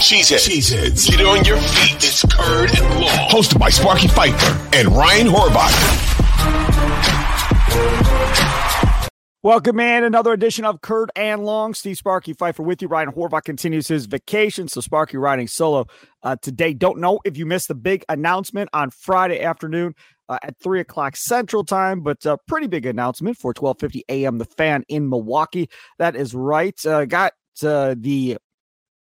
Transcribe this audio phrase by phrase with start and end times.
[0.00, 0.48] Cheeseheads.
[0.48, 1.10] Cheeseheads.
[1.10, 1.96] Get on your feet.
[1.96, 3.28] It's Curd and Long.
[3.28, 5.76] Hosted by Sparky Fifer and Ryan Horvath.
[9.42, 11.74] Welcome in another edition of Curd and Long.
[11.74, 12.88] Steve Sparky Fifer with you.
[12.88, 15.86] Ryan Horvath continues his vacation, so Sparky riding solo
[16.22, 16.72] uh, today.
[16.72, 19.94] Don't know if you missed the big announcement on Friday afternoon
[20.30, 24.38] uh, at three o'clock Central Time, but a pretty big announcement for twelve fifty a.m.
[24.38, 25.68] The Fan in Milwaukee.
[25.98, 26.74] That is right.
[26.86, 28.38] Uh, got uh, the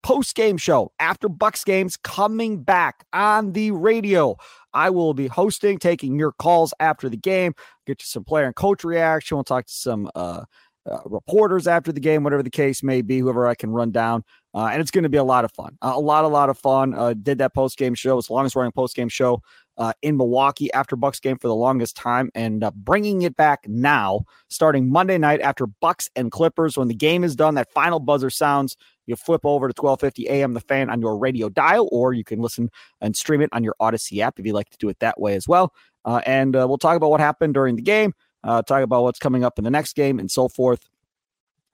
[0.03, 4.35] post game show after Bucks games coming back on the radio.
[4.73, 7.53] I will be hosting, taking your calls after the game,
[7.87, 9.37] get you some player and coach reaction.
[9.37, 10.43] We'll talk to some uh,
[10.89, 14.23] uh, reporters after the game, whatever the case may be, whoever I can run down.
[14.53, 15.77] Uh, and it's going to be a lot of fun.
[15.81, 16.93] a lot, a lot of fun.
[16.93, 18.17] Uh, did that post game show.
[18.17, 19.41] It's the longest running post game show
[19.79, 23.61] uh, in Milwaukee after Bucks game for the longest time, and uh, bringing it back
[23.65, 26.77] now, starting Monday night after Bucks and Clippers.
[26.77, 28.75] When the game is done, that final buzzer sounds.
[29.07, 30.53] You flip over to 12:50 a.m.
[30.53, 32.69] The Fan on your radio dial, or you can listen
[32.99, 35.35] and stream it on your Audacy app if you like to do it that way
[35.35, 35.73] as well.
[36.03, 38.13] Uh, and uh, we'll talk about what happened during the game,
[38.43, 40.87] uh, talk about what's coming up in the next game, and so forth,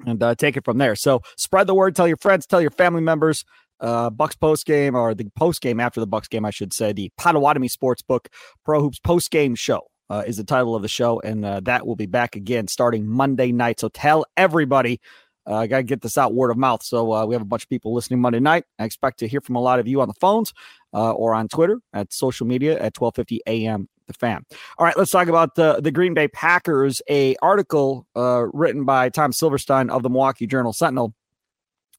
[0.05, 0.95] and uh, take it from there.
[0.95, 3.45] So spread the word, tell your friends, tell your family members.
[3.79, 6.93] Uh, Bucks post game or the post game after the Bucks game, I should say,
[6.93, 8.27] the Potawatomi Sportsbook
[8.63, 9.87] Pro Hoops post game show.
[10.07, 13.07] Uh, is the title of the show, and uh, that will be back again starting
[13.07, 13.79] Monday night.
[13.79, 14.99] So tell everybody
[15.47, 16.83] uh, I got to get this out word of mouth.
[16.83, 18.65] So uh, we have a bunch of people listening Monday night.
[18.79, 20.53] I expect to hear from a lot of you on the phones
[20.93, 23.87] uh, or on Twitter at social media at 12:50 a.m.
[24.07, 24.45] The fan.
[24.77, 27.01] All right, let's talk about the the Green Bay Packers.
[27.09, 31.13] A article uh, written by Tom Silverstein of the Milwaukee Journal Sentinel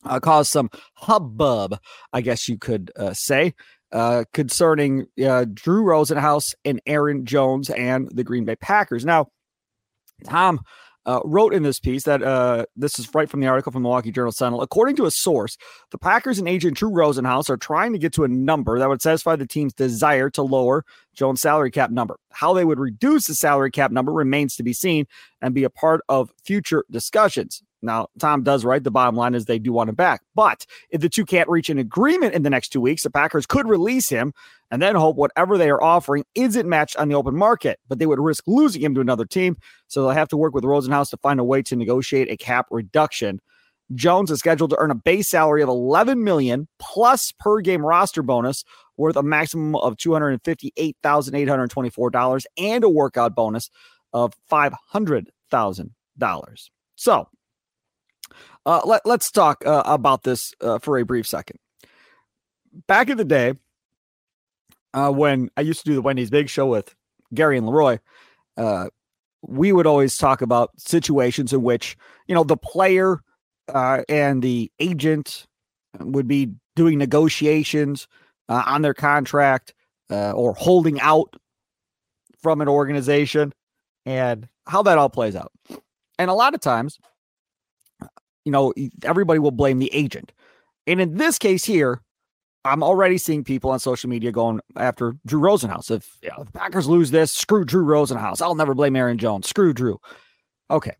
[0.06, 1.78] uh, caused some hubbub,
[2.12, 3.54] I guess you could uh, say.
[4.32, 9.04] concerning Drew Rosenhaus and Aaron Jones and the Green Bay Packers.
[9.04, 9.28] Now,
[10.24, 10.60] Tom
[11.06, 13.86] uh, wrote in this piece that uh, this is right from the article from the
[13.86, 14.60] Milwaukee Journal Sentinel.
[14.60, 15.56] According to a source,
[15.92, 19.00] the Packers and agent Drew Rosenhaus are trying to get to a number that would
[19.00, 20.84] satisfy the team's desire to lower
[21.14, 22.18] Jones' salary cap number.
[22.32, 25.06] How they would reduce the salary cap number remains to be seen
[25.40, 27.62] and be a part of future discussions.
[27.86, 28.82] Now, Tom does right.
[28.82, 30.20] The bottom line is they do want him back.
[30.34, 33.46] But if the two can't reach an agreement in the next two weeks, the Packers
[33.46, 34.34] could release him
[34.70, 37.78] and then hope whatever they are offering isn't matched on the open market.
[37.88, 39.56] But they would risk losing him to another team.
[39.88, 42.66] So they'll have to work with Rosenhaus to find a way to negotiate a cap
[42.70, 43.40] reduction.
[43.94, 48.22] Jones is scheduled to earn a base salary of 11 million plus per game roster
[48.22, 48.64] bonus
[48.96, 53.70] worth a maximum of $258,824 and a workout bonus
[54.12, 56.70] of $500,000.
[56.96, 57.28] So
[58.66, 61.58] uh, let, us talk uh, about this uh, for a brief second.
[62.88, 63.54] Back in the day,
[64.92, 66.94] uh, when I used to do the Wendy's Big Show with
[67.32, 67.98] Gary and Leroy,
[68.56, 68.88] uh,
[69.42, 71.96] we would always talk about situations in which
[72.26, 73.20] you know the player
[73.72, 75.46] uh, and the agent
[76.00, 78.08] would be doing negotiations
[78.48, 79.74] on their contract
[80.10, 81.36] or holding out
[82.42, 83.52] from an organization,
[84.04, 85.52] and how that all plays out.
[86.18, 86.98] And a lot of times
[88.46, 88.72] you know,
[89.02, 90.32] everybody will blame the agent.
[90.86, 92.00] And in this case here,
[92.64, 95.90] I'm already seeing people on social media going after Drew Rosenhaus.
[95.90, 98.40] If, you know, if Packers lose this, screw Drew Rosenhaus.
[98.40, 99.48] I'll never blame Aaron Jones.
[99.48, 100.00] Screw Drew.
[100.70, 100.94] Okay.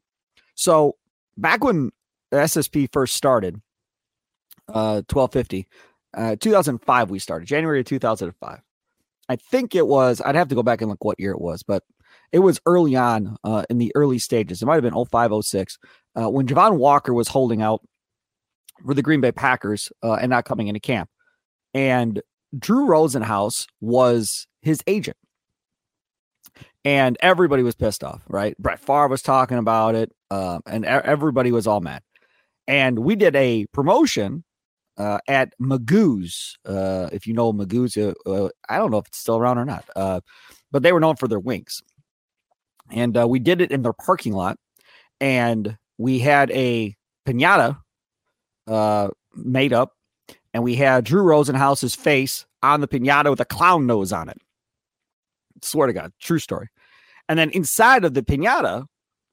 [0.56, 0.96] So
[1.37, 1.93] back when
[2.32, 3.60] SSP first started,
[4.69, 5.69] uh, 1250,
[6.14, 8.60] uh, 2005, we started January of 2005.
[9.28, 11.62] I think it was, I'd have to go back and look what year it was,
[11.62, 11.84] but
[12.32, 14.62] it was early on uh, in the early stages.
[14.62, 15.78] It might have been 05, 06,
[16.19, 17.83] uh, when Javon Walker was holding out
[18.85, 21.09] for the Green Bay Packers uh, and not coming into camp.
[21.75, 22.23] And
[22.59, 25.17] Drew Rosenhaus was his agent.
[26.85, 28.57] And everybody was pissed off, right?
[28.59, 32.03] Brett Favre was talking about it, uh, and everybody was all mad.
[32.69, 34.45] And we did a promotion
[34.97, 36.57] uh, at Magoo's.
[36.65, 39.65] Uh, if you know Magoo's, uh, uh, I don't know if it's still around or
[39.65, 40.21] not, uh,
[40.71, 41.83] but they were known for their wings.
[42.93, 44.57] And we did it in their parking lot,
[45.21, 46.94] and we had a
[47.26, 47.78] pinata
[49.34, 49.93] made up
[50.52, 54.38] and we had Drew Rosenhaus's face on the pinata with a clown nose on it.
[55.62, 56.69] Swear to God, true story.
[57.28, 58.87] And then inside of the pinata,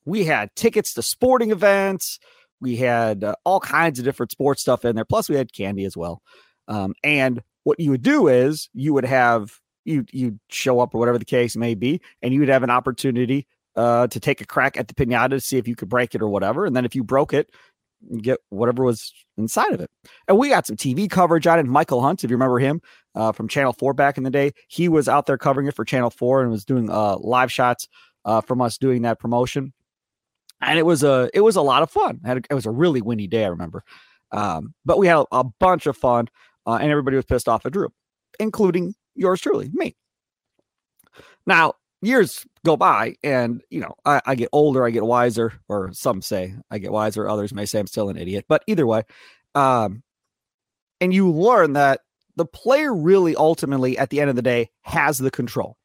[0.06, 2.20] we had tickets to sporting events.
[2.60, 5.06] We had uh, all kinds of different sports stuff in there.
[5.06, 6.22] Plus, we had candy as well.
[6.68, 11.00] Um, and what you would do is you would have you you show up or
[11.00, 14.46] whatever the case may be, and you would have an opportunity uh, to take a
[14.46, 16.66] crack at the pinata to see if you could break it or whatever.
[16.66, 17.50] And then if you broke it,
[18.22, 19.90] get whatever was inside of it.
[20.28, 21.66] And we got some TV coverage on it.
[21.66, 22.82] Michael Hunt, if you remember him
[23.16, 25.86] uh, from Channel 4 back in the day, he was out there covering it for
[25.86, 27.88] Channel 4 and was doing uh, live shots
[28.26, 29.74] uh, from us doing that promotion.
[30.62, 32.22] And it was a it was a lot of fun.
[32.24, 33.84] It, was a really windy day, I remember.
[34.32, 36.30] Um, but we had a bunch of fun,
[36.66, 37.90] uh, and everybody was pissed off at Drew,
[38.40, 39.96] including yours truly, me.
[41.46, 41.74] Now,
[42.06, 46.22] years go by and you know I, I, get older i get wiser or some
[46.22, 49.04] say i get wiser others may say i'm still an idiot but either way
[49.56, 50.04] um
[51.04, 52.00] and you learn that
[52.38, 55.78] the player really ultimately at the end of the day has the control.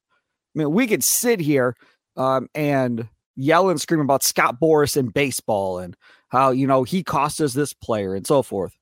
[0.54, 1.76] I mean we could sit here
[2.16, 5.96] um and yell and scream about scott boras and baseball and
[6.28, 8.76] how you know he cost us this player and so forth.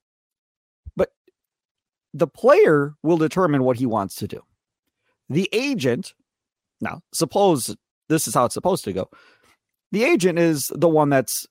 [0.94, 1.11] But
[2.12, 4.43] the player will determine what he wants to do.
[5.29, 6.15] The agent
[6.81, 7.75] now, suppose
[8.08, 9.08] this is how it's supposed to go.
[9.93, 11.46] The agent is the one that's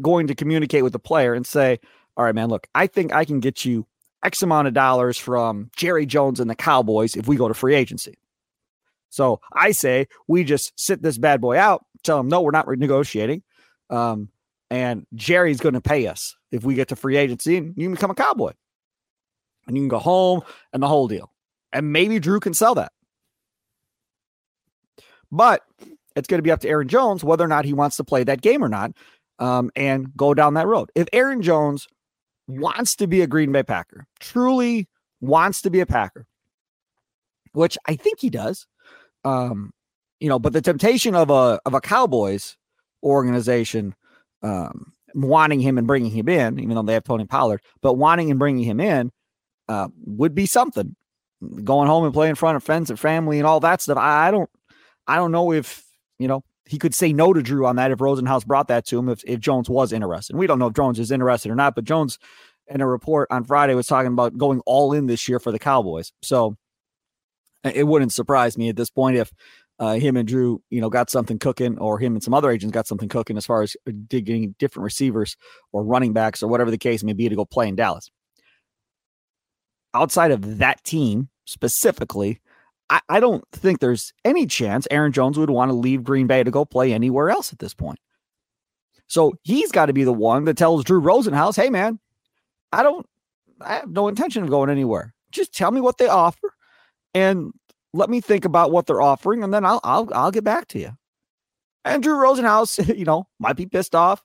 [0.00, 1.78] going to communicate with the player and say,
[2.16, 3.86] All right, man, look, I think I can get you
[4.22, 7.74] X amount of dollars from Jerry Jones and the Cowboys if we go to free
[7.74, 8.18] agency.
[9.08, 12.66] So I say we just sit this bad boy out, tell him, no, we're not
[12.66, 13.42] renegotiating.
[13.88, 14.28] Um,
[14.70, 17.94] and Jerry's going to pay us if we get to free agency and you can
[17.94, 18.52] become a cowboy
[19.66, 20.42] and you can go home
[20.72, 21.32] and the whole deal.
[21.72, 22.92] And maybe Drew can sell that.
[25.32, 25.62] But
[26.16, 28.24] it's going to be up to Aaron Jones whether or not he wants to play
[28.24, 28.92] that game or not
[29.38, 30.90] um, and go down that road.
[30.94, 31.88] If Aaron Jones
[32.46, 34.88] wants to be a Green Bay Packer, truly
[35.20, 36.26] wants to be a Packer,
[37.52, 38.66] which I think he does,
[39.24, 39.72] um,
[40.18, 42.56] you know, but the temptation of a of a Cowboys
[43.02, 43.94] organization
[44.42, 48.30] um, wanting him and bringing him in, even though they have Tony Pollard, but wanting
[48.30, 49.10] and bringing him in
[49.68, 50.96] uh, would be something.
[51.64, 53.96] Going home and playing in front of friends and family and all that stuff.
[53.96, 54.50] I, I don't
[55.06, 55.84] I don't know if,
[56.18, 58.98] you know, he could say no to Drew on that if Rosenhaus brought that to
[58.98, 60.34] him, if, if Jones was interested.
[60.34, 62.18] And we don't know if Jones is interested or not, but Jones
[62.68, 65.58] in a report on Friday was talking about going all in this year for the
[65.58, 66.12] Cowboys.
[66.22, 66.56] So
[67.64, 69.32] it wouldn't surprise me at this point if
[69.80, 72.72] uh, him and Drew, you know, got something cooking, or him and some other agents
[72.72, 75.36] got something cooking as far as uh, digging different receivers
[75.72, 78.10] or running backs or whatever the case may be to go play in Dallas.
[79.92, 82.40] Outside of that team specifically,
[82.90, 86.42] I, I don't think there's any chance Aaron Jones would want to leave Green Bay
[86.42, 88.00] to go play anywhere else at this point.
[89.06, 91.98] So he's got to be the one that tells Drew Rosenhaus, hey, man,
[92.72, 93.06] I don't,
[93.60, 95.14] I have no intention of going anywhere.
[95.30, 96.52] Just tell me what they offer
[97.14, 97.52] and
[97.92, 100.78] let me think about what they're offering and then I'll, I'll, I'll get back to
[100.78, 100.92] you.
[101.84, 104.22] And Drew Rosenhaus, you know, might be pissed off,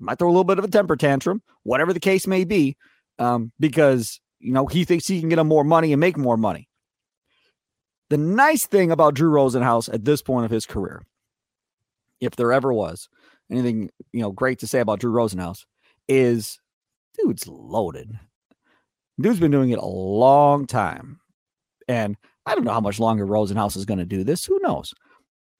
[0.00, 2.76] might throw a little bit of a temper tantrum, whatever the case may be,
[3.18, 6.36] um, because, you know, he thinks he can get him more money and make more
[6.36, 6.67] money.
[8.10, 11.02] The nice thing about Drew Rosenhaus at this point of his career,
[12.20, 13.08] if there ever was
[13.50, 15.64] anything, you know, great to say about Drew Rosenhaus,
[16.08, 16.58] is
[17.18, 18.18] dude's loaded.
[19.20, 21.20] Dude's been doing it a long time.
[21.88, 24.44] And I don't know how much longer Rosenhaus is going to do this.
[24.44, 24.94] Who knows?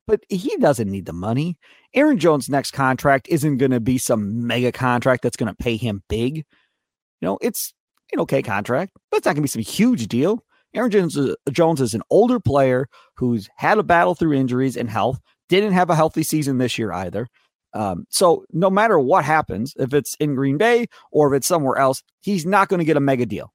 [0.06, 1.58] But he doesn't need the money.
[1.92, 5.76] Aaron Jones' next contract isn't going to be some mega contract that's going to pay
[5.76, 6.38] him big.
[6.38, 6.44] You
[7.20, 7.74] know, it's
[8.12, 10.44] an okay contract, but it's not going to be some huge deal.
[10.78, 14.88] Aaron Jones, uh, Jones is an older player who's had a battle through injuries and
[14.88, 15.18] health,
[15.48, 17.26] didn't have a healthy season this year either.
[17.74, 21.78] Um, so no matter what happens, if it's in Green Bay or if it's somewhere
[21.78, 23.52] else, he's not going to get a mega deal.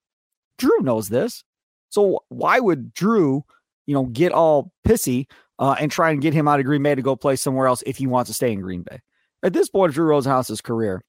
[0.57, 1.45] Drew knows this.
[1.89, 3.43] So why would Drew,
[3.85, 5.27] you know, get all pissy
[5.59, 7.83] uh, and try and get him out of Green Bay to go play somewhere else
[7.85, 8.99] if he wants to stay in Green Bay?
[9.43, 11.01] At this point, Drew Rosenhaus's career,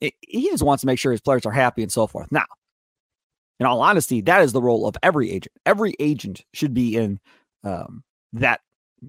[0.00, 2.32] it, he just wants to make sure his players are happy and so forth.
[2.32, 2.46] Now,
[3.60, 5.52] in all honesty, that is the role of every agent.
[5.66, 7.18] Every agent should be in
[7.64, 8.60] um, that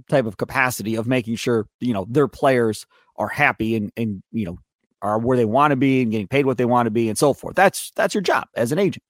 [0.10, 2.86] type of capacity of making sure you know their players
[3.18, 4.58] are happy and and you know
[5.02, 7.18] are where they want to be and getting paid what they want to be and
[7.18, 7.56] so forth.
[7.56, 9.04] That's that's your job as an agent.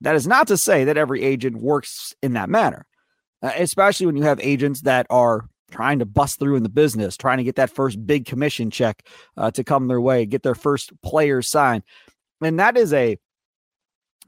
[0.00, 2.86] That is not to say that every agent works in that manner,
[3.42, 7.16] uh, especially when you have agents that are trying to bust through in the business,
[7.16, 10.56] trying to get that first big commission check uh, to come their way, get their
[10.56, 11.84] first player signed,
[12.40, 13.16] and that is a,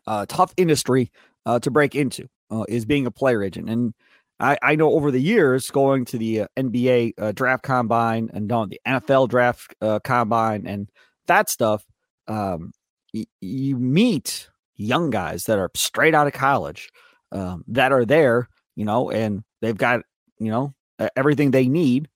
[0.06, 1.11] a tough industry
[1.46, 2.28] uh, to break into.
[2.50, 3.94] Uh, is being a player agent, and
[4.40, 8.50] I, I know over the years going to the uh, NBA uh, draft combine and
[8.50, 10.90] on the NFL draft uh, combine and
[11.26, 11.84] that stuff,
[12.26, 12.73] um,
[13.12, 16.90] y- you meet young guys that are straight out of college
[17.32, 20.00] um, that are there, you know, and they've got,
[20.38, 20.75] you know,
[21.16, 22.08] everything they need,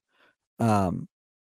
[0.59, 1.07] um,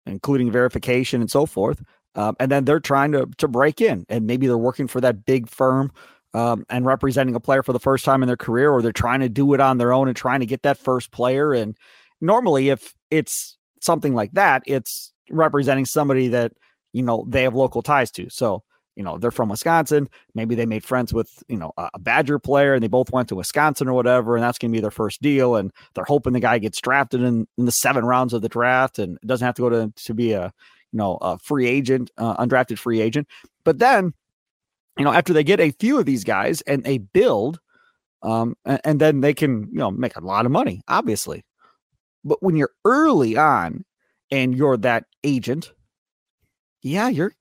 [0.06, 1.82] including verification and so forth.
[2.14, 5.24] Um, and then they're trying to to break in, and maybe they're working for that
[5.24, 5.90] big firm
[6.34, 9.20] um, and representing a player for the first time in their career, or they're trying
[9.20, 11.52] to do it on their own and trying to get that first player.
[11.54, 11.76] And
[12.20, 16.52] normally, if it's something like that, it's representing somebody that
[16.92, 18.28] you know they have local ties to.
[18.28, 18.64] So
[18.96, 20.08] you know they're from Wisconsin.
[20.34, 23.36] Maybe they made friends with you know a Badger player, and they both went to
[23.36, 25.54] Wisconsin or whatever, and that's going to be their first deal.
[25.54, 28.98] And they're hoping the guy gets drafted in, in the seven rounds of the draft,
[28.98, 30.52] and doesn't have to go to to be a
[30.92, 33.28] you know a free agent, uh, undrafted free agent.
[33.64, 34.14] But then
[34.98, 37.58] you know, after they get a few of these guys and they build,
[38.22, 41.44] um, and, and then they can, you know, make a lot of money, obviously.
[42.24, 43.84] But when you're early on
[44.30, 45.72] and you're that agent,
[46.82, 47.34] yeah, you're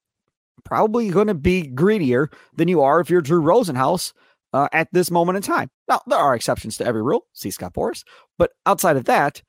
[0.65, 4.13] probably going to be greedier than you are if you're Drew Rosenhaus
[4.53, 5.69] uh, at this moment in time.
[5.87, 7.27] Now, there are exceptions to every rule.
[7.33, 8.03] See Scott Boras.
[8.37, 9.41] But outside of that,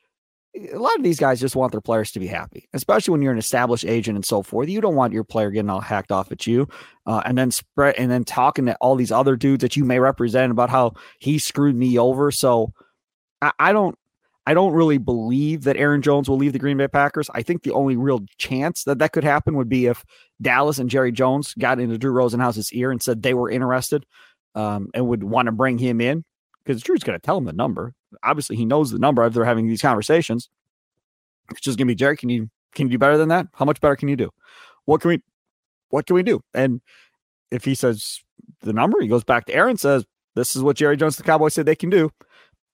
[0.54, 3.32] a lot of these guys just want their players to be happy, especially when you're
[3.32, 4.68] an established agent and so forth.
[4.68, 6.68] You don't want your player getting all hacked off at you,
[7.06, 9.98] uh, and then spread and then talking to all these other dudes that you may
[9.98, 12.30] represent about how he screwed me over.
[12.30, 12.72] So
[13.42, 13.98] I, I don't,
[14.46, 17.30] I don't really believe that Aaron Jones will leave the Green Bay Packers.
[17.34, 20.04] I think the only real chance that that could happen would be if
[20.40, 24.06] Dallas and Jerry Jones got into Drew Rosenhaus's ear and said they were interested
[24.54, 26.24] um, and would want to bring him in
[26.64, 29.44] because Drew's going to tell him the number obviously he knows the number if they're
[29.44, 30.48] having these conversations.
[31.50, 32.16] It's just gonna be Jerry.
[32.16, 33.46] Can you can you do better than that?
[33.54, 34.30] How much better can you do?
[34.84, 35.22] What can we
[35.90, 36.40] what can we do?
[36.54, 36.80] And
[37.50, 38.20] if he says
[38.60, 40.04] the number, he goes back to Aaron, says,
[40.34, 42.10] This is what Jerry Jones, the Cowboys, said they can do.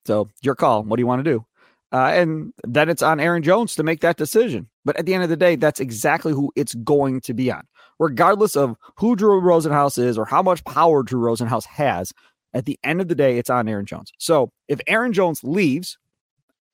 [0.05, 0.83] So your call.
[0.83, 1.45] What do you want to do?
[1.93, 4.69] Uh, and then it's on Aaron Jones to make that decision.
[4.85, 7.63] But at the end of the day, that's exactly who it's going to be on.
[7.99, 12.13] Regardless of who Drew Rosenhaus is or how much power Drew Rosenhaus has,
[12.53, 14.11] at the end of the day, it's on Aaron Jones.
[14.17, 15.97] So if Aaron Jones leaves,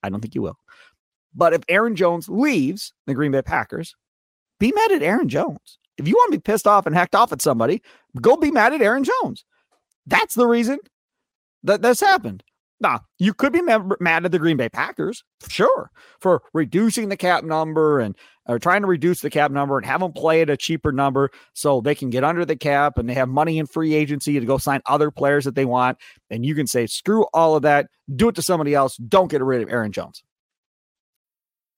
[0.02, 0.58] I don't think he will.
[1.34, 3.94] But if Aaron Jones leaves the Green Bay Packers,
[4.58, 5.78] be mad at Aaron Jones.
[5.96, 7.82] If you want to be pissed off and hacked off at somebody,
[8.20, 9.44] go be mad at Aaron Jones.
[10.06, 10.78] That's the reason
[11.64, 12.42] that this happened.
[12.80, 17.42] Now, you could be mad at the Green Bay Packers, sure, for reducing the cap
[17.42, 18.16] number and
[18.46, 21.30] or trying to reduce the cap number and have them play at a cheaper number
[21.52, 24.46] so they can get under the cap and they have money in free agency to
[24.46, 25.98] go sign other players that they want.
[26.30, 28.96] And you can say, screw all of that, do it to somebody else.
[28.96, 30.22] Don't get rid of Aaron Jones.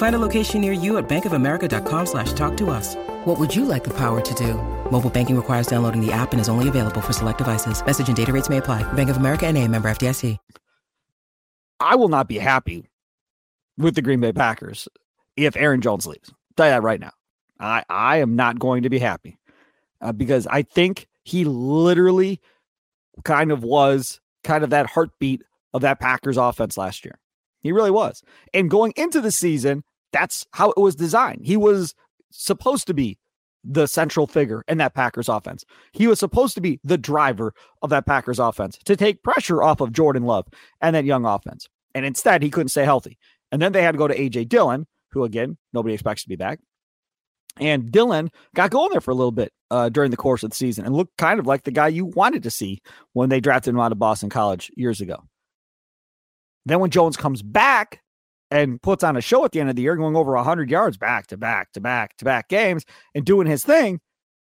[0.00, 2.96] Find a location near you at bankofamerica.com slash talk to us.
[3.26, 4.54] What would you like the power to do?
[4.90, 7.84] Mobile banking requires downloading the app and is only available for select devices.
[7.84, 8.82] Message and data rates may apply.
[8.94, 10.38] Bank of America and a member FDIC.
[11.80, 12.88] I will not be happy
[13.76, 14.88] with the Green Bay Packers
[15.36, 16.30] if Aaron Jones leaves.
[16.30, 17.12] I'll tell you that right now.
[17.58, 19.38] I, I am not going to be happy
[20.00, 22.40] uh, because I think he literally
[23.24, 25.42] kind of was kind of that heartbeat
[25.74, 27.18] of that Packers offense last year.
[27.60, 28.22] He really was.
[28.54, 31.44] And going into the season, that's how it was designed.
[31.44, 31.94] He was
[32.30, 33.18] supposed to be
[33.64, 35.64] the central figure in that Packers offense.
[35.92, 37.52] He was supposed to be the driver
[37.82, 40.46] of that Packers offense to take pressure off of Jordan Love
[40.80, 41.68] and that young offense.
[41.94, 43.18] And instead, he couldn't stay healthy.
[43.52, 46.36] And then they had to go to AJ Dillon, who again, nobody expects to be
[46.36, 46.60] back.
[47.58, 50.56] And Dillon got going there for a little bit uh, during the course of the
[50.56, 52.80] season and looked kind of like the guy you wanted to see
[53.12, 55.24] when they drafted him out of Boston College years ago.
[56.64, 58.02] Then when Jones comes back
[58.50, 60.96] and puts on a show at the end of the year, going over 100 yards
[60.96, 64.00] back to back to back to back games and doing his thing,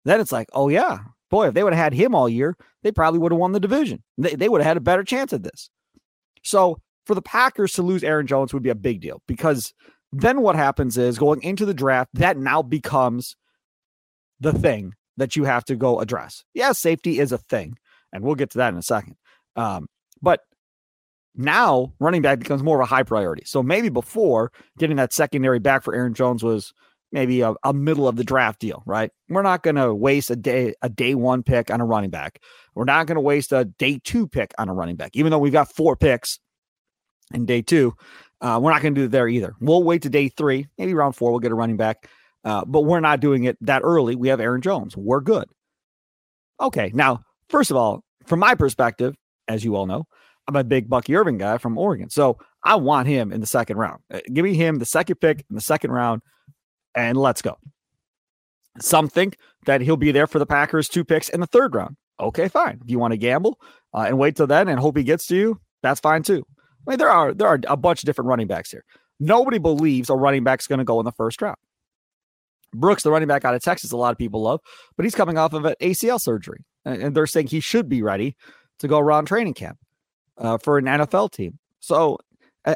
[0.04, 0.98] then it's like, oh, yeah,
[1.30, 3.60] boy, if they would have had him all year, they probably would have won the
[3.60, 4.02] division.
[4.18, 5.70] They, they would have had a better chance at this.
[6.42, 9.72] So for the Packers to lose Aaron Jones would be a big deal because
[10.12, 13.36] then what happens is going into the draft, that now becomes
[14.40, 16.44] the thing that you have to go address.
[16.54, 17.76] Yeah, safety is a thing,
[18.12, 19.16] and we'll get to that in a second.
[19.56, 19.86] Um,
[20.20, 20.40] but
[21.36, 23.42] now running back becomes more of a high priority.
[23.46, 26.72] So maybe before getting that secondary back for Aaron Jones was
[27.12, 29.10] maybe a, a middle of the draft deal, right?
[29.28, 32.40] We're not going to waste a day a day one pick on a running back.
[32.74, 35.38] We're not going to waste a day two pick on a running back, even though
[35.38, 36.38] we've got four picks
[37.32, 37.94] in day two.
[38.40, 39.54] Uh, we're not going to do it there either.
[39.60, 41.30] We'll wait to day three, maybe round four.
[41.30, 42.08] We'll get a running back,
[42.44, 44.16] uh, but we're not doing it that early.
[44.16, 44.96] We have Aaron Jones.
[44.96, 45.46] We're good.
[46.60, 49.14] Okay, now first of all, from my perspective,
[49.48, 50.04] as you all know,
[50.46, 52.10] I'm a big Bucky Irving guy from Oregon.
[52.10, 54.02] So I want him in the second round.
[54.12, 56.22] Uh, give me him the second pick in the second round
[56.94, 57.56] and let's go.
[58.80, 59.36] Some think
[59.66, 61.96] that he'll be there for the Packers two picks in the third round.
[62.20, 62.80] Okay, fine.
[62.82, 63.58] If you want to gamble
[63.92, 66.44] uh, and wait till then and hope he gets to you, that's fine too.
[66.86, 68.84] I mean, there are there are a bunch of different running backs here.
[69.20, 71.56] Nobody believes a running back's going to go in the first round.
[72.74, 74.60] Brooks, the running back out of Texas, a lot of people love,
[74.96, 78.36] but he's coming off of an ACL surgery, and they're saying he should be ready
[78.80, 79.78] to go around training camp
[80.38, 81.58] uh, for an NFL team.
[81.80, 82.18] So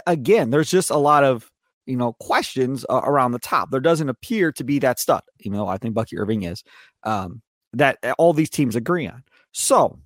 [0.06, 1.50] again, there's just a lot of
[1.86, 3.70] you know questions uh, around the top.
[3.70, 6.62] There doesn't appear to be that stud, even though I think Bucky Irving is.
[7.04, 7.42] Um,
[7.74, 9.22] that all these teams agree on.
[9.52, 9.98] So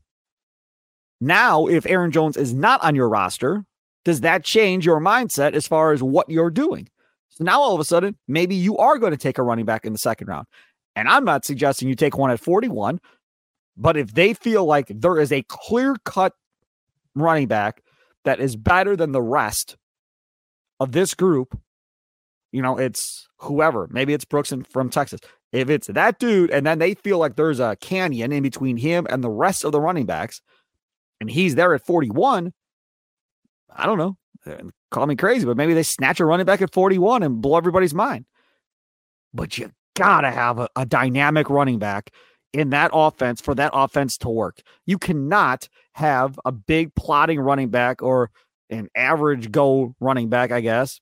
[1.20, 3.64] now, if Aaron Jones is not on your roster,
[4.04, 6.88] does that change your mindset as far as what you're doing?
[7.28, 9.84] So now all of a sudden, maybe you are going to take a running back
[9.84, 10.46] in the second round.
[10.96, 13.00] And I'm not suggesting you take one at 41,
[13.76, 16.34] but if they feel like there is a clear cut
[17.14, 17.82] running back
[18.24, 19.76] that is better than the rest
[20.80, 21.58] of this group,
[22.50, 23.88] you know, it's whoever.
[23.90, 25.20] Maybe it's Brooks from Texas.
[25.52, 29.06] If it's that dude, and then they feel like there's a canyon in between him
[29.10, 30.40] and the rest of the running backs,
[31.20, 32.52] and he's there at 41,
[33.74, 34.16] I don't know.
[34.90, 37.94] Call me crazy, but maybe they snatch a running back at 41 and blow everybody's
[37.94, 38.24] mind.
[39.32, 42.10] But you gotta have a, a dynamic running back
[42.52, 44.60] in that offense for that offense to work.
[44.86, 48.30] You cannot have a big plotting running back or
[48.70, 51.00] an average go running back, I guess,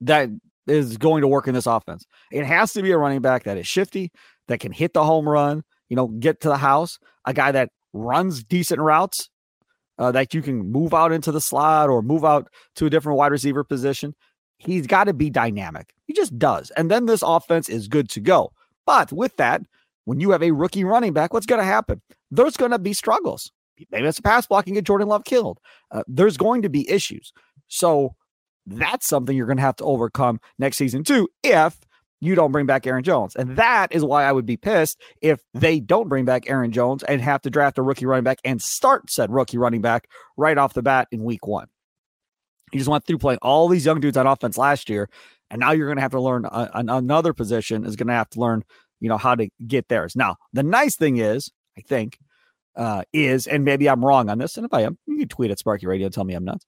[0.00, 0.30] that
[0.66, 2.04] is going to work in this offense.
[2.32, 4.10] It has to be a running back that is shifty,
[4.48, 7.70] that can hit the home run, you know, get to the house, a guy that
[7.92, 9.28] runs decent routes,
[9.98, 13.18] uh, that you can move out into the slot or move out to a different
[13.18, 14.14] wide receiver position.
[14.58, 15.94] He's got to be dynamic.
[16.06, 16.70] He just does.
[16.72, 18.52] And then this offense is good to go.
[18.86, 19.62] But with that,
[20.04, 22.00] when you have a rookie running back, what's going to happen?
[22.30, 23.50] There's going to be struggles.
[23.90, 25.58] Maybe it's a pass blocking get Jordan Love killed.
[25.90, 27.32] Uh, there's going to be issues.
[27.68, 28.14] So
[28.66, 31.78] that's something you're going to have to overcome next season too, if
[32.20, 33.36] you don't bring back Aaron Jones.
[33.36, 37.02] And that is why I would be pissed if they don't bring back Aaron Jones
[37.02, 40.56] and have to draft a rookie running back and start said rookie running back right
[40.56, 41.66] off the bat in week one.
[42.72, 45.08] You just went through playing all these young dudes on offense last year.
[45.50, 48.30] And now you're going to have to learn a, another position is going to have
[48.30, 48.64] to learn
[49.04, 50.16] you know, how to get theirs.
[50.16, 52.18] Now, the nice thing is, I think,
[52.74, 55.50] uh, is, and maybe I'm wrong on this, and if I am, you can tweet
[55.50, 56.64] at Sparky Radio and tell me I'm nuts.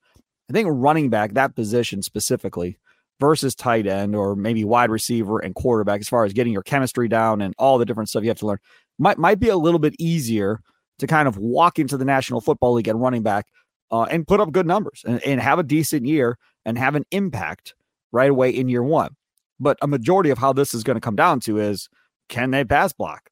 [0.50, 2.78] I think running back, that position specifically,
[3.18, 7.08] versus tight end or maybe wide receiver and quarterback, as far as getting your chemistry
[7.08, 8.58] down and all the different stuff you have to learn,
[8.98, 10.60] might might be a little bit easier
[10.98, 13.46] to kind of walk into the National Football League and running back
[13.90, 17.04] uh, and put up good numbers and, and have a decent year and have an
[17.10, 17.74] impact
[18.12, 19.16] right away in year one.
[19.58, 21.88] But a majority of how this is going to come down to is
[22.28, 23.30] can they pass block?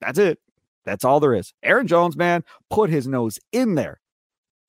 [0.00, 0.38] That's it.
[0.84, 1.52] That's all there is.
[1.62, 4.00] Aaron Jones, man, put his nose in there.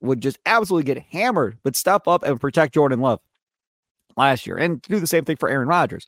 [0.02, 3.20] Would just absolutely get hammered, but step up and protect Jordan Love
[4.16, 6.08] last year and do the same thing for Aaron Rodgers.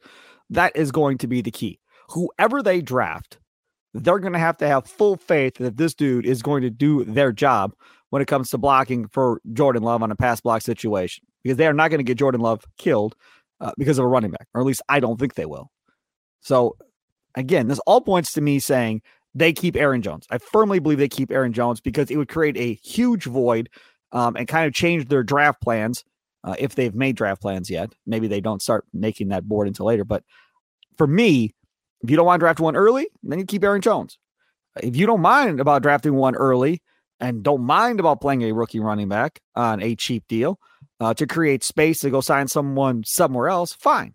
[0.49, 1.79] That is going to be the key.
[2.09, 3.37] Whoever they draft,
[3.93, 7.03] they're going to have to have full faith that this dude is going to do
[7.03, 7.73] their job
[8.09, 11.67] when it comes to blocking for Jordan Love on a pass block situation because they
[11.67, 13.15] are not going to get Jordan Love killed
[13.59, 15.71] uh, because of a running back, or at least I don't think they will.
[16.41, 16.75] So
[17.35, 19.01] Again, this all points to me saying
[19.33, 20.25] they keep Aaron Jones.
[20.29, 23.69] I firmly believe they keep Aaron Jones because it would create a huge void
[24.11, 26.03] um, and kind of change their draft plans
[26.43, 27.93] uh, if they've made draft plans yet.
[28.05, 30.03] Maybe they don't start making that board until later.
[30.03, 30.23] But
[30.97, 31.55] for me,
[32.01, 34.17] if you don't want to draft one early, then you keep Aaron Jones.
[34.81, 36.81] If you don't mind about drafting one early
[37.19, 40.59] and don't mind about playing a rookie running back on a cheap deal
[40.99, 44.13] uh, to create space to go sign someone somewhere else, fine.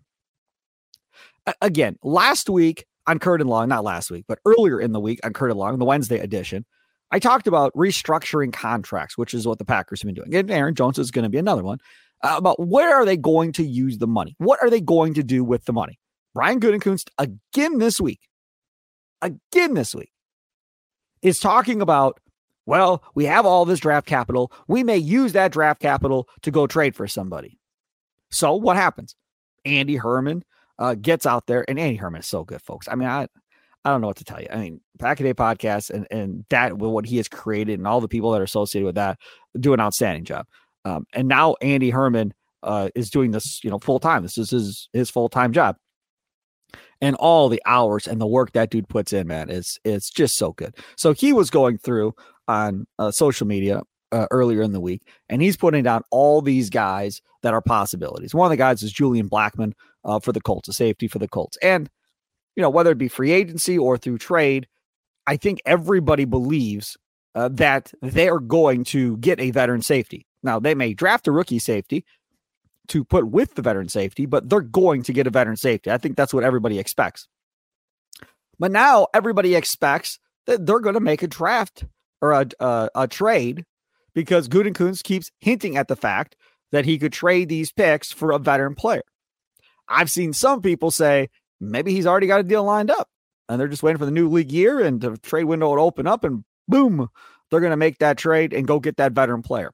[1.45, 4.99] A- again, last week on Curd and Long, not last week, but earlier in the
[4.99, 6.65] week on Curd and Long, the Wednesday edition,
[7.11, 10.35] I talked about restructuring contracts, which is what the Packers have been doing.
[10.35, 11.79] And Aaron Jones is going to be another one.
[12.23, 14.35] Uh, about where are they going to use the money?
[14.39, 15.99] What are they going to do with the money?
[16.33, 18.19] Brian Gutekunst again this week,
[19.21, 20.11] again this week,
[21.21, 22.19] is talking about,
[22.65, 24.51] well, we have all this draft capital.
[24.67, 27.59] We may use that draft capital to go trade for somebody.
[28.29, 29.15] So what happens?
[29.63, 30.43] Andy Herman
[30.79, 32.87] uh, gets out there, and Andy Herman is so good, folks.
[32.89, 33.27] I mean, I
[33.85, 34.47] I don't know what to tell you.
[34.51, 38.01] I mean, Pack a Day podcast and and that what he has created and all
[38.01, 39.17] the people that are associated with that
[39.59, 40.45] do an outstanding job.
[40.85, 44.23] Um, and now Andy Herman uh, is doing this, you know, full time.
[44.23, 45.77] This is his his full time job
[47.01, 50.35] and all the hours and the work that dude puts in, man, is it's just
[50.35, 50.75] so good.
[50.95, 52.13] So he was going through
[52.47, 56.69] on uh, social media uh, earlier in the week, and he's putting down all these
[56.69, 58.33] guys that are possibilities.
[58.33, 59.73] One of the guys is Julian Blackmon
[60.07, 61.89] uh, for the Colts, a safety for the Colts, and
[62.55, 64.67] you know whether it be free agency or through trade,
[65.27, 66.97] I think everybody believes
[67.35, 70.25] uh, that they are going to get a veteran safety.
[70.41, 72.03] Now they may draft a rookie safety,
[72.87, 75.91] to put with the veteran safety, but they're going to get a veteran safety.
[75.91, 77.27] I think that's what everybody expects.
[78.59, 81.85] But now everybody expects that they're going to make a draft
[82.21, 83.65] or a, a, a trade
[84.13, 86.35] because Gutekunst keeps hinting at the fact
[86.71, 89.03] that he could trade these picks for a veteran player.
[89.89, 93.09] I've seen some people say maybe he's already got a deal lined up
[93.49, 96.07] and they're just waiting for the new league year and the trade window to open
[96.07, 97.09] up and boom,
[97.49, 99.71] they're going to make that trade and go get that veteran player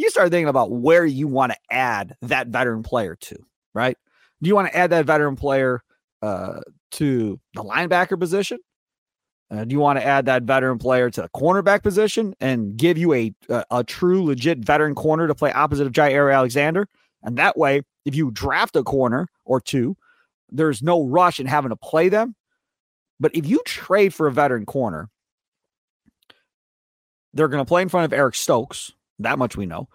[0.00, 3.36] you start thinking about where you want to add that veteran player to,
[3.74, 3.98] right?
[4.40, 5.82] Do you want to add that veteran player
[6.22, 6.60] uh,
[6.92, 8.60] to the linebacker position?
[9.50, 12.96] Uh, do you want to add that veteran player to the cornerback position and give
[12.96, 16.86] you a, a, a true, legit veteran corner to play opposite of Jaire Alexander?
[17.22, 19.96] And that way, if you draft a corner or two,
[20.50, 22.34] there's no rush in having to play them.
[23.18, 25.08] But if you trade for a veteran corner,
[27.34, 29.88] they're going to play in front of Eric Stokes, that much we know.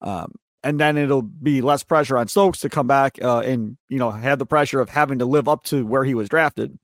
[0.00, 3.98] Um, and then it'll be less pressure on Stokes to come back uh, and you
[3.98, 6.78] know have the pressure of having to live up to where he was drafted.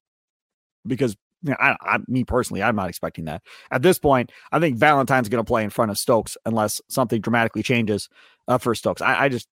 [0.86, 4.32] Because you know, I, I, me personally, I'm not expecting that at this point.
[4.52, 8.08] I think Valentine's going to play in front of Stokes unless something dramatically changes
[8.48, 9.02] uh, for Stokes.
[9.02, 9.48] I, I just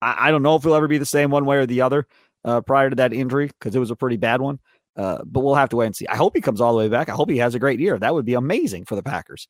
[0.00, 2.06] I, I, don't know if he'll ever be the same one way or the other
[2.44, 4.58] uh, prior to that injury because it was a pretty bad one.
[4.96, 6.06] Uh, but we'll have to wait and see.
[6.08, 7.08] I hope he comes all the way back.
[7.08, 7.98] I hope he has a great year.
[7.98, 9.46] That would be amazing for the Packers.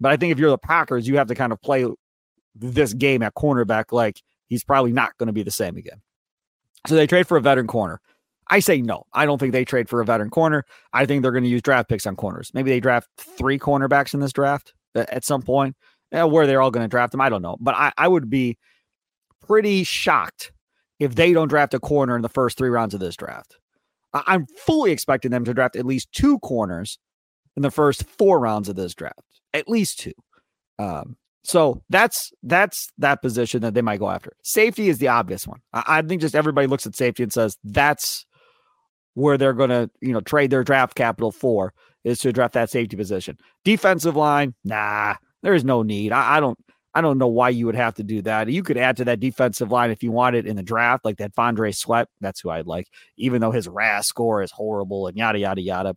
[0.00, 1.86] But I think if you're the Packers, you have to kind of play
[2.54, 6.02] this game at cornerback like he's probably not going to be the same again.
[6.86, 8.00] So they trade for a veteran corner.
[8.48, 9.04] I say no.
[9.12, 10.64] I don't think they trade for a veteran corner.
[10.92, 12.50] I think they're going to use draft picks on corners.
[12.52, 15.76] Maybe they draft three cornerbacks in this draft at some point.
[16.10, 17.56] Yeah, where they're all going to draft them, I don't know.
[17.60, 18.58] But I, I would be
[19.46, 20.52] pretty shocked
[20.98, 23.56] if they don't draft a corner in the first three rounds of this draft.
[24.14, 26.98] I'm fully expecting them to draft at least two corners
[27.56, 29.20] in the first four rounds of this draft,
[29.54, 30.12] at least two.
[30.78, 34.32] Um, so that's that's that position that they might go after.
[34.42, 35.60] Safety is the obvious one.
[35.72, 38.26] I, I think just everybody looks at safety and says that's
[39.14, 41.72] where they're going to you know trade their draft capital for
[42.04, 43.36] is to draft that safety position.
[43.64, 46.12] Defensive line, nah, there is no need.
[46.12, 46.58] I, I don't.
[46.94, 48.48] I don't know why you would have to do that.
[48.48, 51.34] You could add to that defensive line if you wanted in the draft, like that
[51.34, 52.08] T'Vondre Sweat.
[52.20, 55.96] That's who I'd like, even though his RAS score is horrible and yada yada yada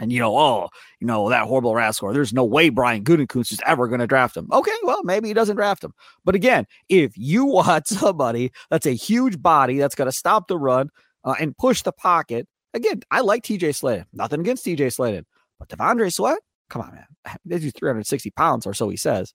[0.00, 0.68] and you know, oh,
[1.00, 2.12] you know, that horrible rascal.
[2.12, 4.48] There's no way Brian Gutekunst is ever going to draft him.
[4.52, 5.92] Okay, well, maybe he doesn't draft him.
[6.24, 10.58] But again, if you want somebody that's a huge body that's going to stop the
[10.58, 10.90] run
[11.24, 14.04] uh, and push the pocket, again, I like TJ Slaton.
[14.12, 15.24] Nothing against TJ Slaton,
[15.58, 16.38] but T'Vondre Sweat,
[16.68, 17.06] come on, man.
[17.44, 19.32] This is 360 pounds or so he says.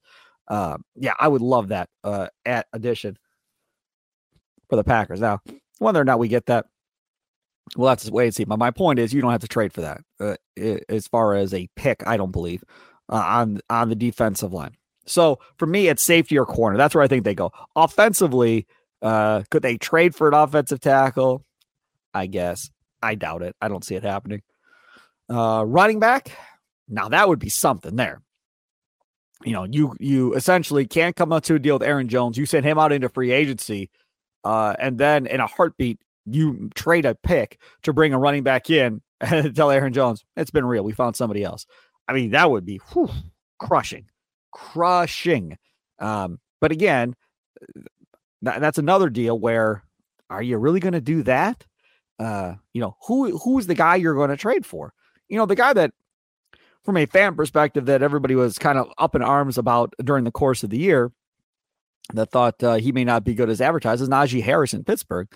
[0.47, 3.17] Uh, yeah, I would love that uh, at addition
[4.69, 5.21] for the Packers.
[5.21, 5.39] Now,
[5.79, 6.65] whether or not we get that,
[7.77, 8.43] We'll have to wait and see.
[8.43, 10.01] But my point is, you don't have to trade for that.
[10.19, 10.35] Uh,
[10.89, 12.63] as far as a pick, I don't believe
[13.09, 14.75] uh, on on the defensive line.
[15.05, 16.77] So for me, it's safety or corner.
[16.77, 17.51] That's where I think they go.
[17.75, 18.67] Offensively,
[19.01, 21.43] uh, could they trade for an offensive tackle?
[22.13, 22.69] I guess.
[23.01, 23.55] I doubt it.
[23.61, 24.41] I don't see it happening.
[25.29, 26.31] Uh, running back.
[26.87, 28.21] Now that would be something there.
[29.43, 32.37] You know, you you essentially can't come up to a deal with Aaron Jones.
[32.37, 33.89] You send him out into free agency,
[34.43, 38.69] uh, and then in a heartbeat, you trade a pick to bring a running back
[38.69, 40.83] in and tell Aaron Jones, it's been real.
[40.83, 41.65] We found somebody else.
[42.07, 43.09] I mean, that would be whew,
[43.59, 44.05] crushing
[44.51, 45.57] crushing.
[45.99, 47.15] Um, but again,
[48.41, 49.83] that's another deal where
[50.29, 51.65] are you really going to do that?
[52.19, 54.93] Uh, you know, who who's the guy you're going to trade for?
[55.27, 55.91] You know, the guy that
[56.83, 60.31] from a fan perspective that everybody was kind of up in arms about during the
[60.31, 61.11] course of the year
[62.13, 65.27] that thought uh, he may not be good as advertised is Najee Harris in Pittsburgh.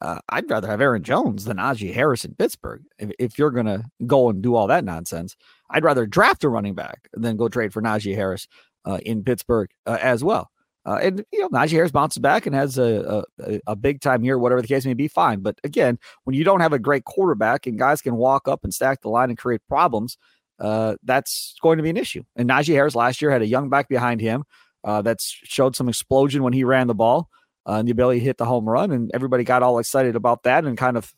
[0.00, 2.82] Uh, I'd rather have Aaron Jones than Najee Harris in Pittsburgh.
[2.98, 5.36] If, if you're going to go and do all that nonsense,
[5.70, 8.46] I'd rather draft a running back than go trade for Najee Harris
[8.84, 10.50] uh, in Pittsburgh uh, as well.
[10.86, 14.22] Uh, and you know, Najee Harris bounces back and has a, a, a big time
[14.22, 15.08] year, whatever the case may be.
[15.08, 18.64] Fine, but again, when you don't have a great quarterback and guys can walk up
[18.64, 20.18] and stack the line and create problems,
[20.60, 22.22] uh, that's going to be an issue.
[22.36, 24.44] And Najee Harris last year had a young back behind him
[24.84, 27.28] uh, that's showed some explosion when he ran the ball
[27.66, 30.42] uh, and the ability to hit the home run, and everybody got all excited about
[30.44, 31.12] that and kind of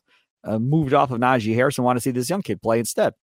[0.44, 3.14] uh, moved off of Najee Harris and want to see this young kid play instead.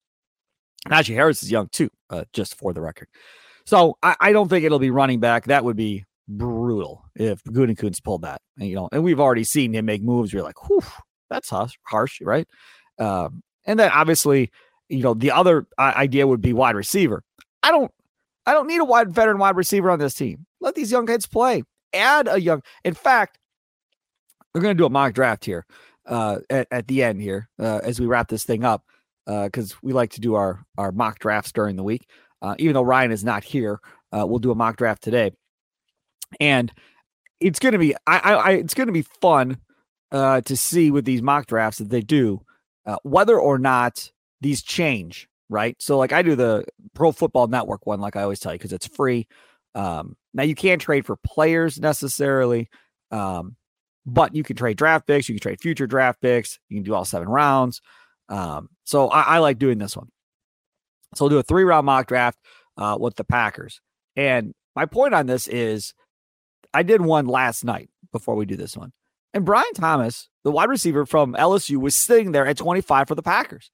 [0.88, 3.08] Najee Harris is young too, uh, just for the record.
[3.64, 5.44] So I, I, don't think it'll be running back.
[5.44, 8.40] That would be brutal if Gutekunst pulled that.
[8.58, 10.32] And, you know, and we've already seen him make moves.
[10.32, 10.82] You're like, whew,
[11.30, 12.48] that's harsh, harsh right?
[12.98, 14.50] Um, and then obviously,
[14.92, 17.22] you know, the other uh, idea would be wide receiver.
[17.62, 17.90] I don't,
[18.46, 20.46] I don't need a wide veteran wide receiver on this team.
[20.60, 21.64] Let these young kids play.
[21.92, 22.62] Add a young.
[22.84, 23.38] In fact,
[24.54, 25.66] we're going to do a mock draft here
[26.06, 28.84] uh, at, at the end here uh, as we wrap this thing up
[29.26, 32.08] because uh, we like to do our our mock drafts during the week.
[32.40, 33.80] Uh, even though Ryan is not here,
[34.12, 35.32] uh, we'll do a mock draft today
[36.40, 36.72] and
[37.40, 39.58] it's going to be I, I, it's going to be fun
[40.10, 42.42] uh, to see with these mock drafts that they do
[42.86, 44.10] uh, whether or not
[44.42, 48.40] these change right so like i do the pro football network one like i always
[48.40, 49.26] tell you because it's free
[49.74, 52.68] um, now you can't trade for players necessarily
[53.10, 53.56] um,
[54.04, 56.94] but you can trade draft picks you can trade future draft picks you can do
[56.94, 57.80] all seven rounds
[58.28, 60.08] um, so I, I, like doing this one
[61.14, 62.38] so we'll do a three round mock draft
[62.76, 63.80] uh, with the packers
[64.14, 65.94] and my point on this is
[66.74, 68.92] I did one last night before we do this one.
[69.34, 73.22] And Brian Thomas, the wide receiver from LSU, was sitting there at 25 for the
[73.22, 73.70] Packers.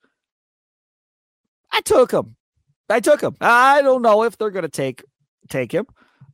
[1.73, 2.37] I took him.
[2.89, 3.37] I took him.
[3.41, 5.05] I don't know if they're going to take
[5.49, 5.87] take him,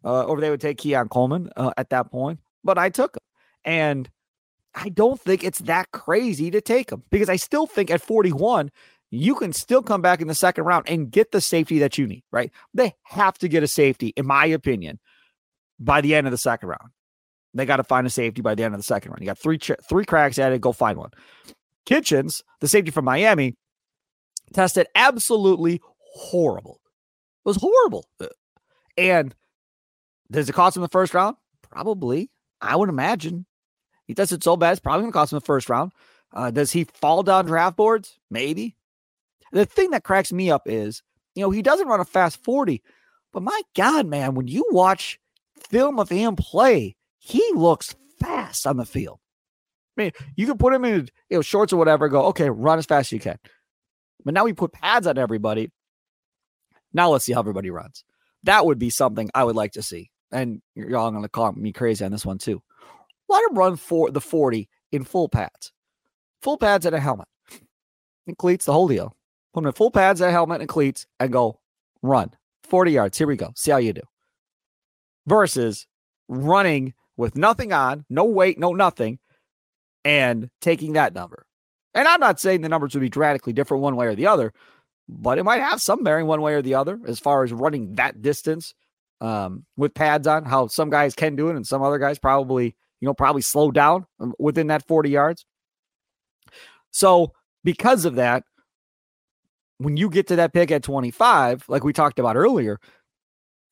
[0.04, 3.22] uh, or they would take Keon Coleman uh, at that point, but I took him.
[3.64, 4.10] And
[4.74, 8.70] I don't think it's that crazy to take him because I still think at 41,
[9.10, 12.06] you can still come back in the second round and get the safety that you
[12.06, 12.50] need, right?
[12.74, 14.98] They have to get a safety, in my opinion,
[15.78, 16.90] by the end of the second round.
[17.54, 19.20] They got to find a safety by the end of the second round.
[19.20, 20.60] You got three three cracks at it.
[20.60, 21.10] Go find one.
[21.86, 23.54] Kinchens, the safety from Miami,
[24.54, 26.80] tested absolutely horrible.
[27.44, 28.08] It was horrible.
[28.20, 28.26] Uh,
[28.96, 29.34] and
[30.30, 31.36] does it cost him the first round?
[31.62, 32.30] Probably.
[32.60, 33.46] I would imagine.
[34.06, 35.92] He does it so bad, it's probably going to cost him the first round.
[36.32, 38.18] Uh, does he fall down draft boards?
[38.30, 38.76] Maybe.
[39.52, 41.02] The thing that cracks me up is,
[41.34, 42.82] you know, he doesn't run a fast 40,
[43.32, 45.18] but my God, man, when you watch
[45.70, 49.20] film of him play, he looks fast on the field.
[49.96, 52.78] I mean, you can put him in you know shorts or whatever, go, okay, run
[52.78, 53.38] as fast as you can.
[54.24, 55.70] But now we put pads on everybody.
[56.92, 58.04] Now let's see how everybody runs.
[58.44, 60.10] That would be something I would like to see.
[60.30, 62.62] And y'all gonna call me crazy on this one too.
[63.28, 65.72] Let him run for the 40 in full pads.
[66.42, 67.28] Full pads and a helmet.
[68.26, 69.16] And cleats, the whole deal.
[69.52, 71.60] Put him in full pads and a helmet and cleats and go
[72.02, 72.30] run.
[72.64, 73.18] 40 yards.
[73.18, 73.52] Here we go.
[73.54, 74.02] See how you do
[75.26, 75.86] versus
[76.28, 79.18] running with nothing on, no weight, no nothing,
[80.04, 81.46] and taking that number.
[81.94, 84.52] And I'm not saying the numbers would be dramatically different one way or the other,
[85.08, 87.94] but it might have some bearing one way or the other as far as running
[87.94, 88.74] that distance
[89.20, 90.44] um, with pads on.
[90.44, 93.70] How some guys can do it, and some other guys probably, you know, probably slow
[93.70, 95.46] down um, within that 40 yards.
[96.90, 98.44] So because of that,
[99.78, 102.78] when you get to that pick at 25, like we talked about earlier,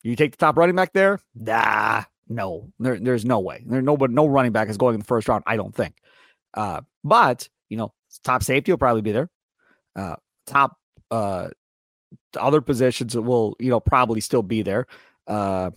[0.03, 1.21] you take the top running back there?
[1.35, 3.63] Nah, no, there, there's no way.
[3.67, 5.45] There's no, no running back is going in the first round.
[5.47, 5.95] I don't think.
[6.55, 7.93] Uh, but you know,
[8.25, 9.29] top safety will probably be there.
[9.95, 10.77] Uh, top
[11.11, 11.49] uh,
[12.39, 14.87] other positions will you know probably still be there.
[15.27, 15.71] Uh,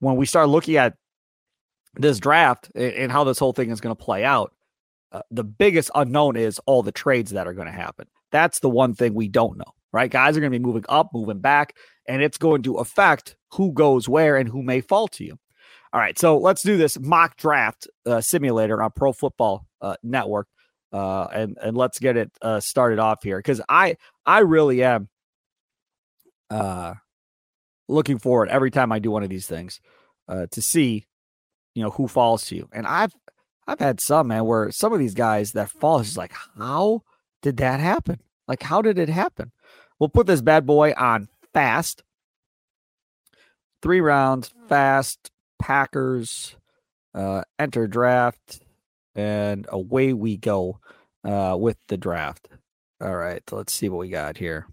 [0.00, 0.94] when we start looking at
[1.94, 4.52] this draft and, how this whole thing is going to play out,
[5.10, 8.06] uh, the biggest unknown is all the trades that are going to happen.
[8.30, 10.10] That's the one thing we don't know, right?
[10.10, 11.74] Guys are going to be moving up, moving back
[12.08, 15.38] and it's going to affect who goes where and who may fall to you.
[15.92, 20.48] All right, so let's do this mock draft uh, simulator on Pro Football uh, Network,
[20.92, 23.96] uh, and and let's get it uh, started off here because I
[24.26, 25.08] I really am
[26.50, 26.94] uh,
[27.88, 29.80] looking forward every time I do one of these things
[30.28, 31.06] uh, to see
[31.74, 33.14] you know who falls to you, and I've
[33.66, 37.02] I've had some man where some of these guys that fall is like how
[37.42, 38.20] did that happen?
[38.46, 39.52] Like how did it happen?
[39.98, 42.02] We'll put this bad boy on fast.
[43.82, 46.56] three rounds, fast, Packers,
[47.14, 48.60] uh, enter draft,
[49.14, 50.80] and away we go
[51.24, 52.48] uh, with the draft.
[53.00, 54.66] All right, let's see what we got here.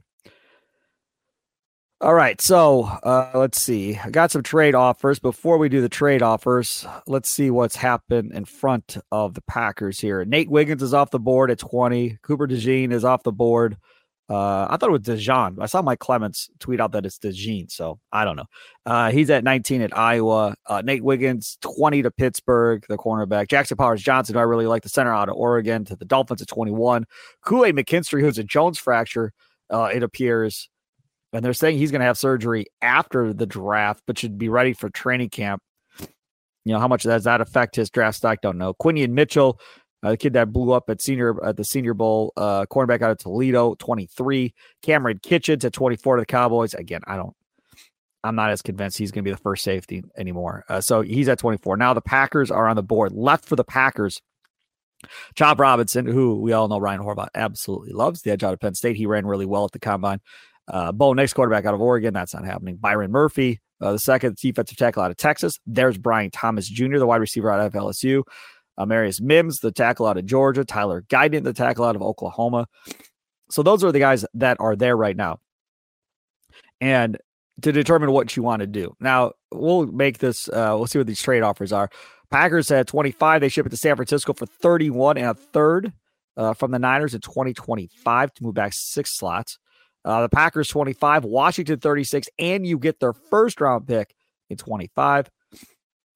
[2.02, 3.98] All right, so uh, let's see.
[3.98, 5.18] I got some trade offers.
[5.18, 10.00] Before we do the trade offers, let's see what's happened in front of the Packers
[10.00, 10.26] here.
[10.26, 12.20] Nate Wiggins is off the board at 20.
[12.22, 13.78] Cooper DeJean is off the board.
[14.28, 15.58] Uh, I thought it was DeJean.
[15.60, 18.46] I saw Mike Clements tweet out that it's DeJean, so I don't know.
[18.86, 20.56] Uh, he's at 19 at Iowa.
[20.66, 23.50] Uh, Nate Wiggins, 20 to Pittsburgh, the cornerback.
[23.50, 26.48] Jackson Powers Johnson, I really like, the center out of Oregon, to the Dolphins at
[26.48, 27.06] 21.
[27.46, 29.32] Kool Aid McKinstry, who's a Jones fracture,
[29.70, 30.70] uh, it appears,
[31.32, 34.74] and they're saying he's going to have surgery after the draft, but should be ready
[34.74, 35.62] for training camp.
[36.00, 38.40] You know, how much does that affect his draft stock?
[38.42, 38.74] Don't know.
[38.74, 39.60] Quinyon Mitchell,
[40.04, 43.12] uh, the kid that blew up at senior at the Senior Bowl, uh, cornerback out
[43.12, 44.54] of Toledo, 23.
[44.84, 46.74] Kamren Kinchens at 24 to the Cowboys.
[46.74, 47.36] Again, I don't,
[48.24, 50.64] I'm not as convinced he's going to be the first safety anymore.
[50.70, 51.78] Uh, so he's at 24.
[51.78, 53.14] Now the Packers are on the board.
[53.14, 54.22] Left for the Packers,
[55.36, 58.76] Chop Robinson, who we all know Ryan Horvath absolutely loves, the edge out of Penn
[58.76, 58.96] State.
[58.96, 60.20] He ran really well at the combine.
[60.68, 62.14] Uh, Bo Nix quarterback out of Oregon.
[62.14, 62.78] That's not happening.
[62.78, 65.60] Byron Murphy, uh, the second defensive tackle out of Texas.
[65.66, 68.24] There's Brian Thomas Jr., the wide receiver out of LSU.
[68.78, 70.66] Uh, Marius Mims, the tackle out of Georgia.
[70.66, 72.68] Tyler Guyton, the tackle out of Oklahoma.
[73.50, 75.40] So those are the guys that are there right now.
[76.82, 77.18] And
[77.62, 78.96] to determine what you want to do.
[79.00, 81.90] Now, we'll make this, uh, we'll see what these trade offers are.
[82.30, 85.94] Packers at 25, they ship it to San Francisco for 31 and a third
[86.38, 89.58] uh, from the Niners in 2025 to move back six slots.
[90.04, 94.14] Uh, the Packers 25, Washington 36, and you get their first round pick
[94.50, 95.30] in 25.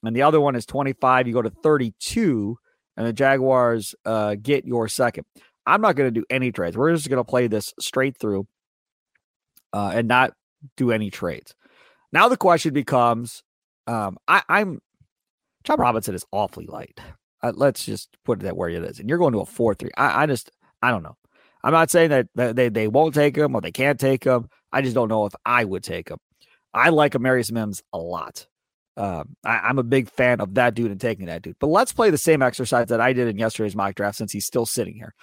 [0.03, 1.27] And the other one is 25.
[1.27, 2.57] You go to 32,
[2.95, 5.25] and the Jaguars uh, get your second.
[5.65, 6.77] I'm not going to do any trades.
[6.77, 8.47] We're just going to play this straight through
[9.73, 10.33] uh, and not
[10.77, 11.53] do any trades.
[12.11, 13.43] Now the question becomes
[13.87, 14.81] um, I, I'm
[15.63, 16.99] Chop Robinson is awfully light.
[17.41, 18.99] Uh, let's just put it that where it is.
[18.99, 19.89] And you're going to a 4 3.
[19.97, 21.15] I, I just, I don't know.
[21.63, 24.49] I'm not saying that, that they, they won't take him or they can't take him.
[24.71, 26.17] I just don't know if I would take him.
[26.73, 28.47] I like Amarius Mims a lot.
[28.99, 31.55] Um, I, am a big fan of that dude and taking that dude.
[31.57, 34.45] But let's play the same exercise that I did in yesterday's mock draft since he's
[34.45, 35.13] still sitting here.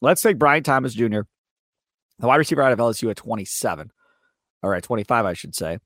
[0.00, 1.20] Let's take Brian Thomas Jr.,
[2.18, 3.92] the wide receiver out of LSU at 27.
[4.64, 5.78] All right, 25, I should say,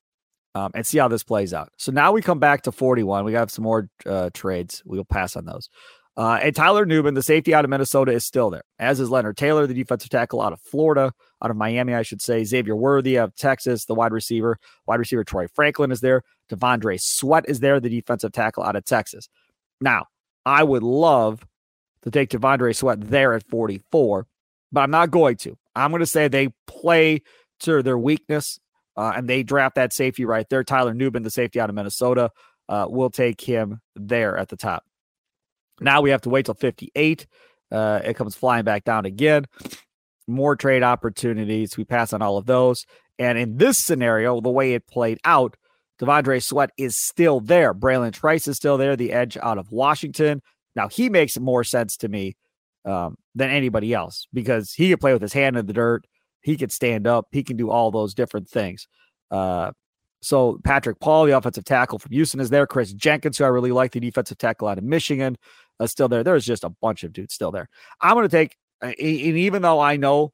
[0.55, 1.69] um, and see how this plays out.
[1.77, 3.27] So now we come back to 41.
[3.27, 4.83] We got some more uh, trades.
[4.87, 5.69] We'll pass on those.
[6.17, 9.37] Uh, and Tyler Nubin, the safety out of Minnesota, is still there, as is Leonard
[9.37, 12.43] Taylor, the defensive tackle out of Florida, out of Miami, I should say.
[12.43, 14.59] Xavier Worthy of Texas, the wide receiver.
[14.87, 16.23] Wide receiver Troy Franklin is there.
[16.51, 19.29] T'Vondre Sweat is there, the defensive tackle out of Texas.
[19.79, 20.07] Now,
[20.47, 21.47] I would love
[22.03, 24.27] to take T'Vondre Sweat there at 44,
[24.73, 25.59] but I'm not going to.
[25.75, 27.21] I'm going to say they play
[27.61, 28.59] to their weakness
[28.97, 30.65] uh, and they draft that safety right there.
[30.65, 32.31] Tyler Nubin, the safety out of Minnesota,
[32.71, 34.86] uh, will take him there at the top.
[35.81, 37.27] Now we have to wait till 58.
[37.71, 39.45] Uh, it comes flying back down again.
[40.27, 41.77] More trade opportunities.
[41.77, 42.87] We pass on all of those.
[43.19, 45.57] And in this scenario, the way it played out,
[46.01, 47.73] T'Vondre Sweat is still there.
[47.73, 50.43] Bralen Trice is still there, the edge out of Washington.
[50.75, 52.37] Now he makes more sense to me
[52.85, 56.07] um, than anybody else because he could play with his hand in the dirt.
[56.43, 57.27] He can stand up.
[57.33, 58.87] He can do all those different things.
[59.31, 59.73] Uh,
[60.21, 62.67] so Patrick Paul, the offensive tackle from Houston, is there.
[62.67, 65.37] Kris Jenkins, who I really like, the defensive tackle out of Michigan,
[65.81, 66.25] uh, still there.
[66.25, 67.69] There's just a bunch of dudes still there.
[68.01, 70.33] I'm going to take, and even though I know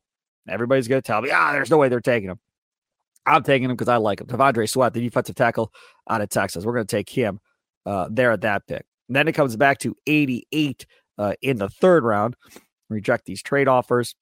[0.49, 2.39] everybody's going to tell me, ah, there's no way they're taking him.
[3.27, 4.27] I'm taking him because I like him.
[4.27, 5.73] T'Vondre Sweat, the defensive tackle
[6.09, 6.65] out of Texas.
[6.65, 7.39] We're going to take him
[7.87, 8.85] uh, there at that pick.
[9.09, 10.87] And then it comes back to 88
[11.19, 12.35] uh, in the third round.
[12.89, 14.15] Reject these trade offers.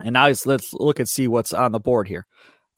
[0.00, 2.26] And now let's look and see what's on the board here.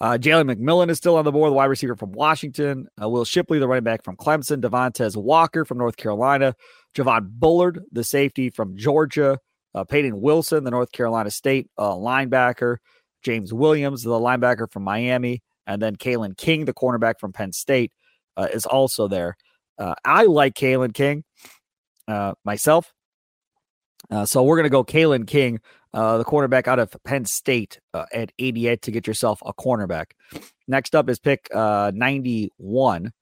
[0.00, 2.87] Uh, Jalen McMillan is still on the board, the wide receiver from Washington.
[3.02, 4.61] Uh, Will Shipley, the running back from Clemson.
[4.61, 6.54] Devontae Walker from North Carolina.
[6.96, 9.38] Javon Bullard, the safety from Georgia.
[9.74, 12.76] Uh, Payton Wilson, the North Carolina State uh, linebacker.
[13.24, 15.42] James Williams, the linebacker from Miami.
[15.66, 17.92] And then Kalen King, the cornerback from Penn State,
[18.37, 19.36] uh, is also there.
[19.78, 21.24] Uh, I like Kalen King
[22.44, 22.92] myself.
[24.24, 25.61] so we're going to go Kalen King
[25.95, 30.12] uh, the cornerback out of Penn State uh, at 88 to get yourself a cornerback.
[30.66, 33.12] Next up is pick uh, 91.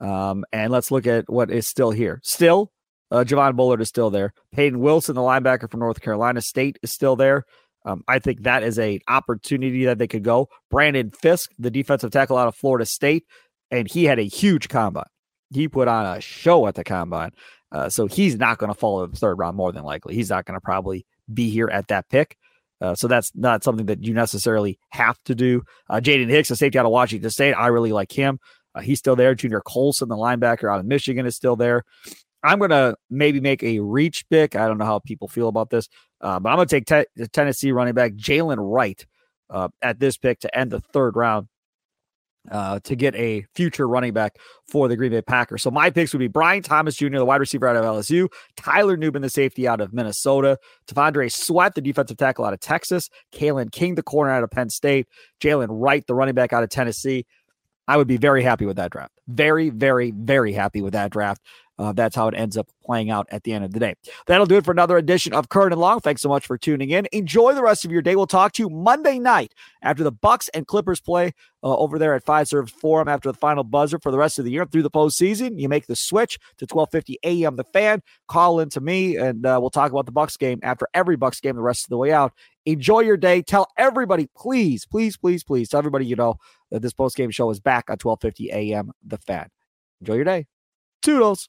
[0.00, 2.20] Um, and let's look at what is still here.
[2.22, 2.72] Still,
[3.10, 4.32] uh, Javon Bullard is still there.
[4.52, 7.44] Payton Wilson, the linebacker from North Carolina State, is still there.
[7.84, 10.48] Um, I think that is a opportunity that they could go.
[10.70, 13.24] Braden Fiske, the defensive tackle out of Florida State,
[13.70, 15.04] and he had a huge combine.
[15.52, 17.32] He put on a show at the combine.
[17.72, 20.14] Uh, so he's not going to fall in the third round more than likely.
[20.14, 22.36] He's not going to probably be here at that pick.
[22.80, 25.62] Uh, so that's not something that you necessarily have to do.
[25.88, 28.38] Uh, Jaden Hicks, a safety out of Washington State, I really like him.
[28.74, 29.34] Uh, he's still there.
[29.34, 31.84] Junior Colson, the linebacker out of Michigan, is still there.
[32.42, 34.56] I'm going to maybe make a reach pick.
[34.56, 35.88] I don't know how people feel about this,
[36.22, 39.04] uh, but I'm going to take te- Tennessee running back Jaylen Wright
[39.50, 41.48] uh, at this pick to end the third round
[42.50, 44.36] uh, to get a future running back
[44.66, 45.62] for the Green Bay Packers.
[45.62, 48.96] So my picks would be Brian Thomas Jr., the wide receiver out of LSU, Tyler
[48.96, 53.70] Nubin, the safety out of Minnesota, T'Vondre Sweat, the defensive tackle out of Texas, Kalen
[53.72, 55.06] King, the corner out of Penn State,
[55.40, 57.26] Jaylen Wright, the running back out of Tennessee.
[57.88, 59.12] I would be very happy with that draft.
[59.28, 61.42] Very, very, very happy with that draft.
[61.80, 63.94] Uh, that's how it ends up playing out at the end of the day.
[64.26, 65.98] That'll do it for another edition of Curd and Long.
[66.00, 67.08] Thanks so much for tuning in.
[67.10, 68.16] Enjoy the rest of your day.
[68.16, 72.14] We'll talk to you Monday night after the Bucks and Clippers play uh, over there
[72.14, 74.90] at Fiserv Forum after the final buzzer for the rest of the year through the
[74.90, 75.58] postseason.
[75.58, 77.56] You make the switch to 12:50 a.m.
[77.56, 78.02] The Fan.
[78.28, 81.40] Call in to me, and uh, we'll talk about the Bucks game after every Bucks
[81.40, 82.34] game the rest of the way out.
[82.66, 83.42] Enjoy your day.
[83.42, 86.36] Tell everybody, please, please, please, please, tell everybody you know
[86.70, 88.92] that this post game show is back at 12:50 a.m.
[89.04, 89.48] The Fan.
[90.00, 90.46] Enjoy your day.
[91.02, 91.48] Toodles.